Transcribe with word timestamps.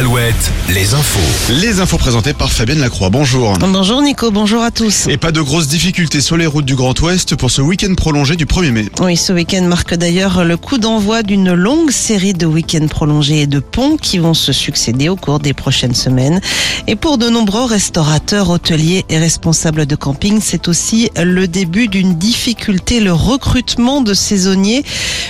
Alouette, 0.00 0.50
les 0.70 0.94
infos. 0.94 1.52
Les 1.60 1.78
infos 1.80 1.98
présentées 1.98 2.32
par 2.32 2.50
Fabienne 2.50 2.78
Lacroix. 2.78 3.10
Bonjour. 3.10 3.58
Bonjour 3.58 4.00
Nico, 4.00 4.30
bonjour 4.30 4.62
à 4.62 4.70
tous. 4.70 5.06
Et 5.08 5.18
pas 5.18 5.30
de 5.30 5.42
grosses 5.42 5.68
difficultés 5.68 6.22
sur 6.22 6.38
les 6.38 6.46
routes 6.46 6.64
du 6.64 6.74
Grand 6.74 6.98
Ouest 7.02 7.36
pour 7.36 7.50
ce 7.50 7.60
week-end 7.60 7.94
prolongé 7.94 8.36
du 8.36 8.46
1er 8.46 8.70
mai. 8.70 8.88
Oui, 9.00 9.18
ce 9.18 9.34
week-end 9.34 9.60
marque 9.64 9.94
d'ailleurs 9.94 10.42
le 10.42 10.56
coup 10.56 10.78
d'envoi 10.78 11.22
d'une 11.22 11.52
longue 11.52 11.90
série 11.90 12.32
de 12.32 12.46
week-ends 12.46 12.88
prolongés 12.88 13.42
et 13.42 13.46
de 13.46 13.58
ponts 13.58 13.98
qui 13.98 14.16
vont 14.16 14.32
se 14.32 14.54
succéder 14.54 15.10
au 15.10 15.16
cours 15.16 15.38
des 15.38 15.52
prochaines 15.52 15.94
semaines. 15.94 16.40
Et 16.86 16.96
pour 16.96 17.18
de 17.18 17.28
nombreux 17.28 17.66
restaurateurs, 17.66 18.48
hôteliers 18.48 19.04
et 19.10 19.18
responsables 19.18 19.84
de 19.84 19.96
camping, 19.96 20.40
c'est 20.42 20.66
aussi 20.68 21.10
le 21.22 21.46
début 21.46 21.88
d'une 21.88 22.14
difficulté, 22.14 23.00
le 23.00 23.12
recrutement 23.12 24.00
de 24.00 24.14
saisonniers. 24.14 24.82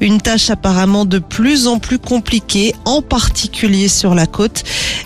Une 0.00 0.20
tâche 0.20 0.50
apparemment 0.50 1.04
de 1.04 1.18
plus 1.18 1.66
en 1.66 1.80
plus 1.80 1.98
compliquée, 1.98 2.76
en 2.84 3.02
particulier 3.02 3.88
sur 3.88 4.14
la 4.14 4.26
côte. 4.26 4.51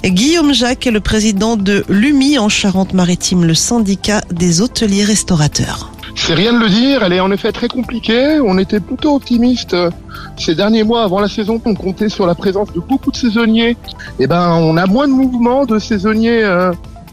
Guillaume 0.04 0.52
Jacques 0.52 0.86
est 0.86 0.92
le 0.92 1.00
président 1.00 1.56
de 1.56 1.84
l'UMI 1.88 2.38
en 2.38 2.48
Charente-Maritime, 2.48 3.44
le 3.44 3.54
syndicat 3.54 4.22
des 4.30 4.60
hôteliers 4.60 5.04
restaurateurs. 5.04 5.90
C'est 6.14 6.34
rien 6.34 6.52
de 6.52 6.58
le 6.58 6.68
dire, 6.68 7.02
elle 7.02 7.12
est 7.12 7.20
en 7.20 7.30
effet 7.30 7.52
très 7.52 7.68
compliquée. 7.68 8.40
On 8.40 8.58
était 8.58 8.80
plutôt 8.80 9.14
optimiste 9.14 9.74
euh, 9.74 9.90
ces 10.36 10.54
derniers 10.54 10.82
mois 10.82 11.02
avant 11.02 11.20
la 11.20 11.28
saison. 11.28 11.60
On 11.64 11.74
comptait 11.74 12.08
sur 12.08 12.26
la 12.26 12.34
présence 12.34 12.72
de 12.72 12.80
beaucoup 12.80 13.12
de 13.12 13.16
saisonniers. 13.16 13.76
Et 14.18 14.26
ben, 14.26 14.50
on 14.54 14.76
a 14.76 14.86
moins 14.86 15.06
de 15.06 15.12
mouvements 15.12 15.66
de 15.66 15.78
saisonniers 15.78 16.42
euh, 16.42 16.72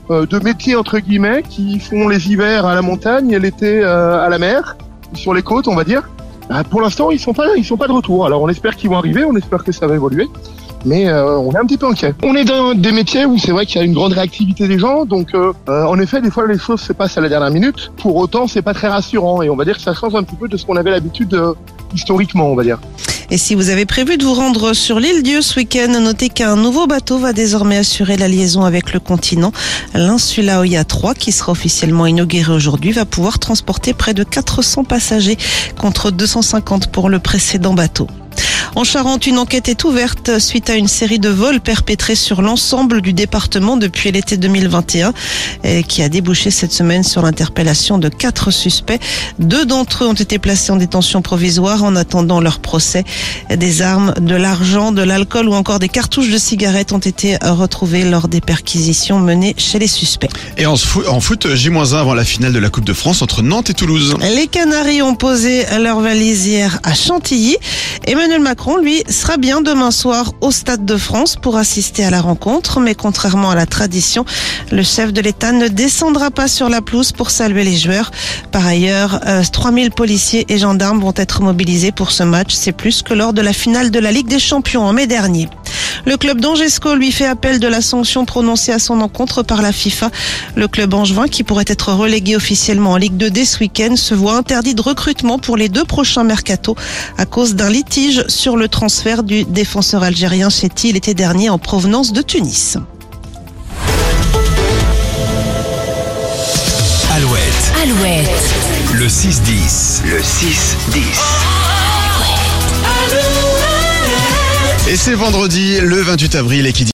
euh, 0.09 0.25
de 0.25 0.39
métiers 0.39 0.75
entre 0.75 0.99
guillemets 0.99 1.43
qui 1.47 1.79
font 1.79 2.07
les 2.07 2.29
hivers 2.29 2.65
à 2.65 2.73
la 2.73 2.81
montagne 2.81 3.31
et 3.31 3.39
l'été 3.39 3.83
à 3.83 4.27
la 4.29 4.39
mer, 4.39 4.77
sur 5.13 5.33
les 5.33 5.43
côtes, 5.43 5.67
on 5.67 5.75
va 5.75 5.83
dire. 5.83 6.09
Pour 6.69 6.81
l'instant, 6.81 7.11
ils 7.11 7.19
sont 7.19 7.33
pas, 7.33 7.55
ils 7.55 7.65
sont 7.65 7.77
pas 7.77 7.87
de 7.87 7.93
retour. 7.93 8.25
Alors, 8.25 8.41
on 8.41 8.49
espère 8.49 8.75
qu'ils 8.75 8.89
vont 8.89 8.97
arriver, 8.97 9.23
on 9.23 9.35
espère 9.35 9.63
que 9.63 9.71
ça 9.71 9.85
va 9.87 9.95
évoluer 9.95 10.27
mais 10.85 11.07
euh, 11.07 11.37
on 11.37 11.51
est 11.51 11.57
un 11.57 11.65
petit 11.65 11.77
peu 11.77 11.87
inquiet. 11.87 12.13
On 12.23 12.35
est 12.35 12.45
dans 12.45 12.73
des 12.73 12.91
métiers 12.91 13.25
où 13.25 13.37
c'est 13.37 13.51
vrai 13.51 13.65
qu'il 13.65 13.77
y 13.77 13.83
a 13.83 13.85
une 13.85 13.93
grande 13.93 14.13
réactivité 14.13 14.67
des 14.67 14.79
gens, 14.79 15.05
donc 15.05 15.33
euh, 15.33 15.53
euh, 15.69 15.85
en 15.85 15.99
effet, 15.99 16.21
des 16.21 16.31
fois 16.31 16.47
les 16.47 16.57
choses 16.57 16.81
se 16.81 16.93
passent 16.93 17.17
à 17.17 17.21
la 17.21 17.29
dernière 17.29 17.51
minute. 17.51 17.91
Pour 17.97 18.15
autant, 18.15 18.47
c'est 18.47 18.61
pas 18.61 18.73
très 18.73 18.87
rassurant 18.87 19.41
et 19.41 19.49
on 19.49 19.55
va 19.55 19.65
dire 19.65 19.75
que 19.75 19.81
ça 19.81 19.93
change 19.93 20.15
un 20.15 20.23
petit 20.23 20.35
peu 20.35 20.47
de 20.47 20.57
ce 20.57 20.65
qu'on 20.65 20.75
avait 20.75 20.91
l'habitude 20.91 21.39
historiquement, 21.93 22.47
on 22.47 22.55
va 22.55 22.63
dire. 22.63 22.79
Et 23.33 23.37
si 23.37 23.55
vous 23.55 23.69
avez 23.69 23.85
prévu 23.85 24.17
de 24.17 24.25
vous 24.25 24.33
rendre 24.33 24.73
sur 24.73 24.99
l'île 24.99 25.23
Dieu 25.23 25.41
ce 25.41 25.59
week-end, 25.59 25.99
notez 25.99 26.29
qu'un 26.29 26.55
nouveau 26.55 26.85
bateau 26.87 27.17
va 27.17 27.33
désormais 27.33 27.77
assurer 27.77 28.15
la 28.15 28.27
liaison 28.27 28.63
avec 28.63 28.93
le 28.93 28.99
continent. 28.99 29.51
L'Insula 29.95 30.59
Oya 30.59 30.83
3, 30.83 31.15
qui 31.15 31.31
sera 31.31 31.51
officiellement 31.51 32.05
inauguré 32.05 32.51
aujourd'hui, 32.53 32.91
va 32.91 33.05
pouvoir 33.05 33.39
transporter 33.39 33.93
près 33.93 34.13
de 34.13 34.23
400 34.23 34.83
passagers 34.83 35.37
contre 35.79 36.11
250 36.11 36.91
pour 36.91 37.09
le 37.09 37.19
précédent 37.19 37.73
bateau. 37.73 38.07
En 38.75 38.83
Charente, 38.83 39.27
une 39.27 39.37
enquête 39.37 39.69
est 39.69 39.83
ouverte 39.83 40.39
suite 40.39 40.67
à 40.71 40.75
une 40.75 40.87
série 40.87 41.19
de 41.19 41.29
vols 41.29 41.59
perpétrés 41.59 42.15
sur 42.15 42.41
l'ensemble 42.41 43.01
du 43.01 43.13
département 43.13 43.77
depuis 43.77 44.11
l'été 44.11 44.35
2021 44.35 45.13
qui 45.87 46.01
a 46.01 46.09
débouché 46.09 46.49
cette 46.49 46.73
semaine 46.73 47.03
sur 47.03 47.21
l'interpellation 47.21 47.99
de 47.99 48.09
quatre 48.09 48.49
suspects. 48.49 48.99
Deux 49.37 49.65
d'entre 49.65 50.03
eux 50.03 50.07
ont 50.07 50.13
été 50.13 50.39
placés 50.39 50.71
en 50.71 50.77
détention 50.77 51.21
provisoire 51.21 51.83
en 51.83 51.95
attendant 51.95 52.41
leur 52.41 52.57
procès. 52.57 53.03
Des 53.55 53.83
armes, 53.83 54.15
de 54.19 54.35
l'argent, 54.35 54.91
de 54.91 55.03
l'alcool 55.03 55.49
ou 55.49 55.53
encore 55.53 55.77
des 55.77 55.89
cartouches 55.89 56.31
de 56.31 56.39
cigarettes 56.39 56.93
ont 56.93 56.97
été 56.97 57.37
retrouvées 57.43 58.03
lors 58.03 58.27
des 58.27 58.41
perquisitions 58.41 59.19
menées 59.19 59.53
chez 59.55 59.77
les 59.77 59.87
suspects. 59.87 60.31
Et 60.57 60.65
en 60.65 60.77
foot, 60.77 61.07
en 61.07 61.19
foot 61.19 61.53
J-1 61.53 61.93
avant 61.93 62.15
la 62.15 62.25
finale 62.25 62.53
de 62.53 62.59
la 62.59 62.71
Coupe 62.71 62.85
de 62.85 62.93
France 62.93 63.21
entre 63.21 63.43
Nantes 63.43 63.69
et 63.69 63.75
Toulouse. 63.75 64.15
Les 64.35 64.47
Canaries 64.47 65.03
ont 65.03 65.15
posé 65.15 65.63
leur 65.79 65.99
valise 65.99 66.47
hier 66.47 66.79
à 66.81 66.95
Chantilly. 66.95 67.55
Emmanuel 68.05 68.41
Macron 68.41 68.62
lui, 68.71 69.03
sera 69.09 69.37
bien 69.37 69.61
demain 69.61 69.91
soir 69.91 70.31
au 70.41 70.51
Stade 70.51 70.85
de 70.85 70.95
France 70.95 71.35
pour 71.35 71.57
assister 71.57 72.05
à 72.05 72.09
la 72.09 72.21
rencontre. 72.21 72.79
Mais 72.79 72.95
contrairement 72.95 73.51
à 73.51 73.55
la 73.55 73.65
tradition, 73.65 74.25
le 74.71 74.83
chef 74.83 75.11
de 75.11 75.21
l'État 75.21 75.51
ne 75.51 75.67
descendra 75.67 76.31
pas 76.31 76.47
sur 76.47 76.69
la 76.69 76.81
pelouse 76.81 77.11
pour 77.11 77.29
saluer 77.29 77.63
les 77.63 77.75
joueurs. 77.75 78.11
Par 78.51 78.65
ailleurs, 78.65 79.19
3000 79.51 79.87
euh, 79.87 79.89
policiers 79.89 80.45
et 80.47 80.57
gendarmes 80.57 81.01
vont 81.01 81.13
être 81.15 81.41
mobilisés 81.41 81.91
pour 81.91 82.11
ce 82.11 82.23
match. 82.23 82.53
C'est 82.53 82.71
plus 82.71 83.03
que 83.03 83.13
lors 83.13 83.33
de 83.33 83.41
la 83.41 83.53
finale 83.53 83.91
de 83.91 83.99
la 83.99 84.11
Ligue 84.11 84.27
des 84.27 84.39
Champions 84.39 84.85
en 84.85 84.93
mai 84.93 85.07
dernier. 85.07 85.49
Le 86.05 86.17
club 86.17 86.41
d'Angesco 86.41 86.95
lui 86.95 87.11
fait 87.11 87.25
appel 87.25 87.59
de 87.59 87.67
la 87.67 87.81
sanction 87.81 88.25
prononcée 88.25 88.71
à 88.71 88.79
son 88.79 88.99
encontre 89.01 89.41
par 89.41 89.61
la 89.61 89.71
FIFA. 89.71 90.09
Le 90.55 90.67
club 90.67 90.93
angevin, 90.93 91.27
qui 91.27 91.43
pourrait 91.43 91.63
être 91.67 91.93
relégué 91.93 92.35
officiellement 92.35 92.91
en 92.91 92.97
Ligue 92.97 93.15
2 93.15 93.29
dès 93.29 93.45
ce 93.45 93.59
week-end, 93.59 93.95
se 93.95 94.13
voit 94.13 94.35
interdit 94.35 94.75
de 94.75 94.81
recrutement 94.81 95.39
pour 95.39 95.55
les 95.55 95.69
deux 95.69 95.85
prochains 95.85 96.23
mercato 96.23 96.75
à 97.17 97.25
cause 97.25 97.55
d'un 97.55 97.69
litige 97.69 98.25
sur 98.27 98.57
le 98.57 98.67
transfert 98.67 99.23
du 99.23 99.45
défenseur 99.45 100.03
algérien 100.03 100.49
Chetty 100.49 100.91
l'été 100.91 101.13
dernier 101.13 101.49
en 101.49 101.57
provenance 101.57 102.11
de 102.11 102.21
Tunis. 102.21 102.77
Alouette. 107.15 107.43
Alouette. 107.81 108.29
Le 108.93 109.07
6-10. 109.07 110.01
Le 110.05 110.19
6-10. 110.19 111.52
Et 114.93 114.95
c'est 114.95 115.15
vendredi, 115.15 115.79
le 115.81 116.03
28 116.03 116.35
avril, 116.35 116.67
et 116.67 116.71
qui 116.71 116.83
dit 116.83 116.91